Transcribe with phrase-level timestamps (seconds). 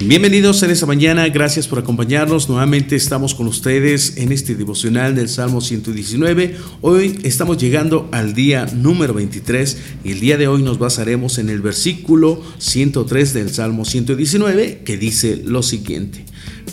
[0.00, 2.48] Bienvenidos en esta mañana, gracias por acompañarnos.
[2.48, 6.56] Nuevamente estamos con ustedes en este devocional del Salmo 119.
[6.82, 11.50] Hoy estamos llegando al día número 23 y el día de hoy nos basaremos en
[11.50, 16.24] el versículo 103 del Salmo 119 que dice lo siguiente.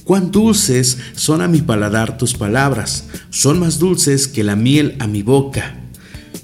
[0.04, 5.08] Cuán dulces son a mi paladar tus palabras, son más dulces que la miel a
[5.08, 5.85] mi boca.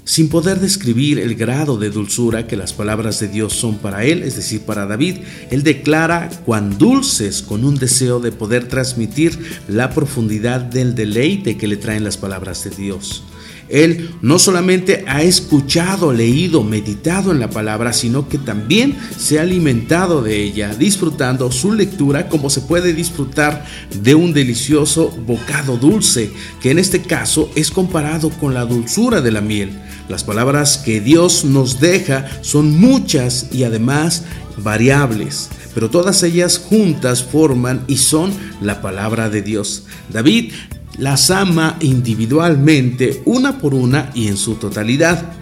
[0.04, 4.24] Sin poder describir el grado de dulzura que las palabras de Dios son para él,
[4.24, 5.18] es decir, para David,
[5.50, 9.38] él declara cuán dulces con un deseo de poder transmitir
[9.68, 13.22] la profundidad del deleite que le traen las palabras de Dios.
[13.72, 19.42] Él no solamente ha escuchado, leído, meditado en la palabra, sino que también se ha
[19.42, 23.64] alimentado de ella, disfrutando su lectura como se puede disfrutar
[24.02, 26.30] de un delicioso bocado dulce,
[26.60, 29.70] que en este caso es comparado con la dulzura de la miel.
[30.08, 34.24] Las palabras que Dios nos deja son muchas y además
[34.58, 39.84] variables, pero todas ellas juntas forman y son la palabra de Dios.
[40.12, 40.52] David
[40.98, 45.32] las ama individualmente, una por una y en su totalidad.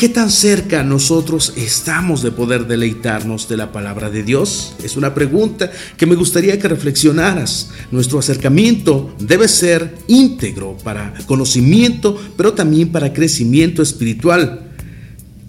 [0.00, 4.72] ¿Qué tan cerca nosotros estamos de poder deleitarnos de la palabra de Dios?
[4.82, 7.70] Es una pregunta que me gustaría que reflexionaras.
[7.90, 14.69] Nuestro acercamiento debe ser íntegro para conocimiento, pero también para crecimiento espiritual.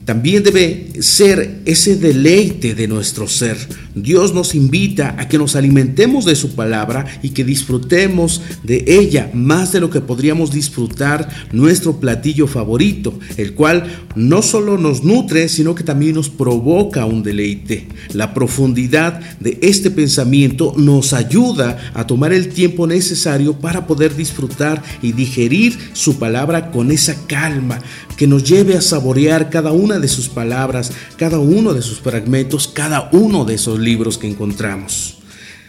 [0.06, 3.58] También debe ser ese deleite de nuestro ser.
[3.94, 9.30] Dios nos invita a que nos alimentemos de su palabra y que disfrutemos de ella
[9.34, 15.50] más de lo que podríamos disfrutar nuestro platillo favorito, el cual no solo nos nutre,
[15.50, 17.88] sino que también nos provoca un deleite.
[18.14, 24.82] La profundidad de este pensamiento nos ayuda a tomar el tiempo necesario para poder disfrutar
[25.02, 27.80] y digerir su palabra con esa calma
[28.18, 32.68] que nos lleve a saborear cada una de sus palabras, cada uno de sus fragmentos,
[32.68, 35.18] cada uno de esos libros que encontramos.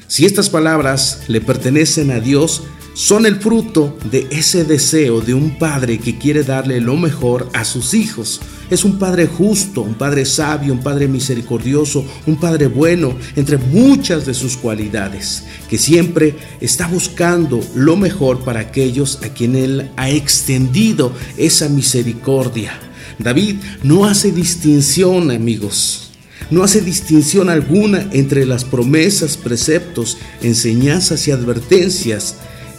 [0.06, 2.62] Si estas palabras le pertenecen a Dios,
[2.94, 7.64] son el fruto de ese deseo de un padre que quiere darle lo mejor a
[7.64, 8.40] sus hijos.
[8.72, 14.24] Es un padre justo, un padre sabio, un padre misericordioso, un padre bueno, entre muchas
[14.24, 20.08] de sus cualidades, que siempre está buscando lo mejor para aquellos a quien él ha
[20.08, 22.72] extendido esa misericordia.
[23.18, 26.12] David no hace distinción, amigos.
[26.50, 32.36] No hace distinción alguna entre las promesas, preceptos, enseñanzas y advertencias.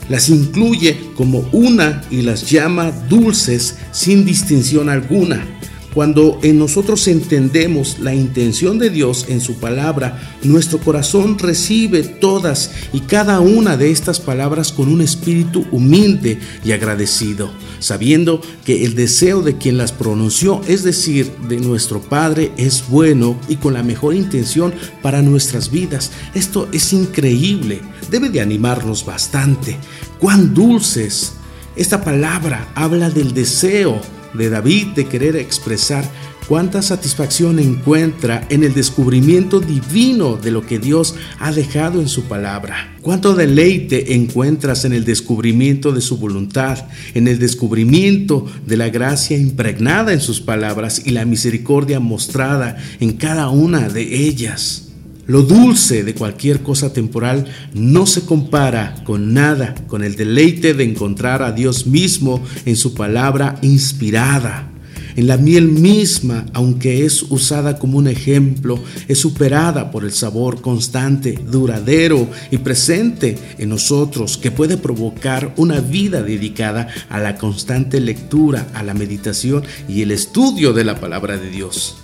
[0.09, 5.45] Las incluye como una y las llama dulces sin distinción alguna.
[5.93, 12.71] Cuando en nosotros entendemos la intención de Dios en su palabra, nuestro corazón recibe todas
[12.93, 18.95] y cada una de estas palabras con un espíritu humilde y agradecido, sabiendo que el
[18.95, 23.83] deseo de quien las pronunció, es decir, de nuestro Padre, es bueno y con la
[23.83, 26.11] mejor intención para nuestras vidas.
[26.33, 29.77] Esto es increíble, debe de animarnos bastante.
[30.19, 31.33] Cuán dulces.
[31.75, 33.99] Esta palabra habla del deseo
[34.33, 36.03] de David de querer expresar
[36.47, 42.23] cuánta satisfacción encuentra en el descubrimiento divino de lo que Dios ha dejado en su
[42.23, 42.95] palabra.
[43.01, 49.37] Cuánto deleite encuentras en el descubrimiento de su voluntad, en el descubrimiento de la gracia
[49.37, 54.92] impregnada en sus palabras y la misericordia mostrada en cada una de ellas.
[55.25, 60.83] Lo dulce de cualquier cosa temporal no se compara con nada con el deleite de
[60.83, 64.69] encontrar a Dios mismo en su palabra inspirada.
[65.15, 70.59] En la miel misma, aunque es usada como un ejemplo, es superada por el sabor
[70.59, 78.01] constante, duradero y presente en nosotros que puede provocar una vida dedicada a la constante
[78.01, 82.02] lectura, a la meditación y el estudio de la palabra de Dios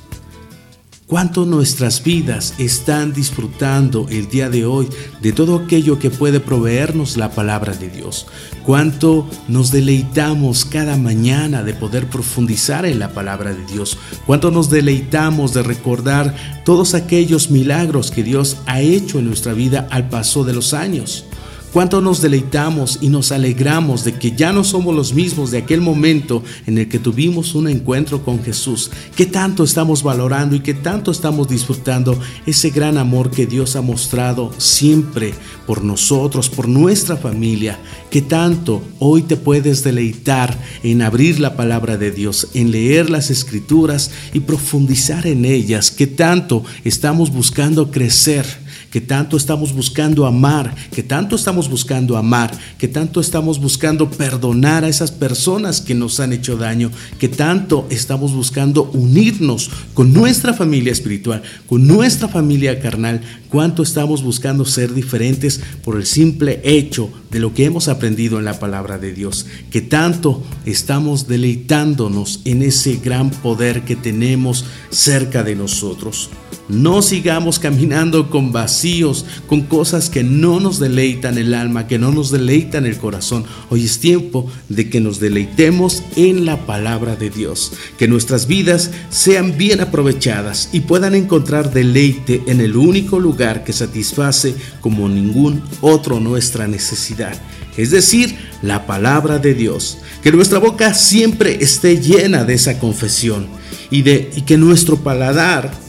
[1.09, 4.87] cuánto nuestras vidas están disfrutando el día de hoy
[5.21, 8.27] de todo aquello que puede proveernos la palabra de Dios,
[8.63, 13.97] cuánto nos deleitamos cada mañana de poder profundizar en la palabra de Dios,
[14.27, 19.87] cuánto nos deleitamos de recordar todos aquellos milagros que Dios ha hecho en nuestra vida
[19.89, 21.25] al paso de los años.
[21.71, 25.81] Cuánto nos deleitamos y nos alegramos de que ya no somos los mismos de aquel
[25.81, 28.89] momento en el que tuvimos un encuentro con Jesús.
[29.15, 33.81] Qué tanto estamos valorando y qué tanto estamos disfrutando ese gran amor que Dios ha
[33.81, 35.35] mostrado siempre
[35.67, 37.77] por nosotros, por nuestra familia.
[38.09, 43.29] Qué tanto hoy te puedes deleitar en abrir la palabra de Dios, en leer las
[43.29, 45.91] escrituras y profundizar en ellas.
[45.91, 52.51] Qué tanto estamos buscando crecer que tanto estamos buscando amar, que tanto estamos buscando amar,
[52.77, 57.87] que tanto estamos buscando perdonar a esas personas que nos han hecho daño, que tanto
[57.89, 64.93] estamos buscando unirnos con nuestra familia espiritual, con nuestra familia carnal, cuánto estamos buscando ser
[64.93, 69.45] diferentes por el simple hecho de lo que hemos aprendido en la palabra de Dios,
[69.69, 76.29] que tanto estamos deleitándonos en ese gran poder que tenemos cerca de nosotros.
[76.69, 82.11] No sigamos caminando con vacíos, con cosas que no nos deleitan el alma, que no
[82.11, 83.43] nos deleitan el corazón.
[83.71, 88.91] Hoy es tiempo de que nos deleitemos en la palabra de Dios, que nuestras vidas
[89.09, 95.63] sean bien aprovechadas y puedan encontrar deleite en el único lugar que satisface como ningún
[95.81, 97.41] otro nuestra necesidad,
[97.77, 99.97] es decir, la palabra de Dios.
[100.21, 103.47] Que nuestra boca siempre esté llena de esa confesión
[103.89, 105.88] y, de, y que nuestro paladar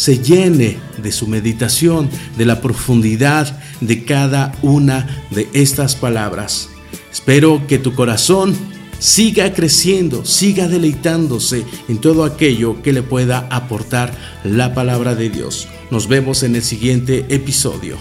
[0.00, 2.08] se llene de su meditación,
[2.38, 6.70] de la profundidad de cada una de estas palabras.
[7.12, 8.56] Espero que tu corazón
[8.98, 15.68] siga creciendo, siga deleitándose en todo aquello que le pueda aportar la palabra de Dios.
[15.90, 17.98] Nos vemos en el siguiente episodio.